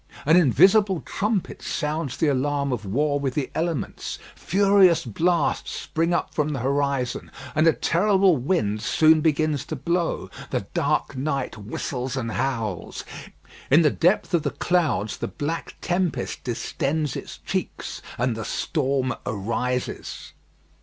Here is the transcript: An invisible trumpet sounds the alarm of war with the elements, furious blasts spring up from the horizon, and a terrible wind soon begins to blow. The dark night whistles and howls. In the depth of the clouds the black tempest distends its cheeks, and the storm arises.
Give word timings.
An 0.25 0.35
invisible 0.35 1.01
trumpet 1.05 1.61
sounds 1.61 2.17
the 2.17 2.27
alarm 2.27 2.71
of 2.73 2.85
war 2.85 3.19
with 3.19 3.35
the 3.35 3.51
elements, 3.53 4.17
furious 4.35 5.05
blasts 5.05 5.73
spring 5.73 6.11
up 6.11 6.33
from 6.33 6.49
the 6.53 6.59
horizon, 6.61 7.29
and 7.53 7.67
a 7.67 7.73
terrible 7.73 8.35
wind 8.35 8.81
soon 8.81 9.21
begins 9.21 9.63
to 9.65 9.75
blow. 9.75 10.27
The 10.49 10.61
dark 10.73 11.15
night 11.15 11.55
whistles 11.55 12.17
and 12.17 12.31
howls. 12.31 13.05
In 13.69 13.83
the 13.83 13.91
depth 13.91 14.33
of 14.33 14.41
the 14.41 14.49
clouds 14.49 15.17
the 15.17 15.27
black 15.27 15.75
tempest 15.81 16.43
distends 16.43 17.15
its 17.15 17.37
cheeks, 17.37 18.01
and 18.17 18.35
the 18.35 18.43
storm 18.43 19.13
arises. 19.27 20.33